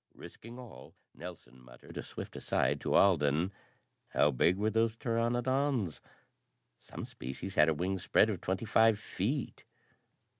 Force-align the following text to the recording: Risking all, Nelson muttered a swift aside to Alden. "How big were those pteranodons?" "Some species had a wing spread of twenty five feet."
Risking 0.15 0.57
all, 0.57 0.95
Nelson 1.13 1.61
muttered 1.61 1.95
a 1.95 2.01
swift 2.01 2.35
aside 2.35 2.81
to 2.81 2.95
Alden. 2.95 3.53
"How 4.07 4.31
big 4.31 4.57
were 4.57 4.71
those 4.71 4.95
pteranodons?" 4.95 6.01
"Some 6.79 7.05
species 7.05 7.53
had 7.53 7.69
a 7.69 7.75
wing 7.75 7.99
spread 7.99 8.31
of 8.31 8.41
twenty 8.41 8.65
five 8.65 8.97
feet." 8.97 9.63